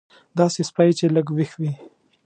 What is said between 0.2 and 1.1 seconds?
داسې سپی چې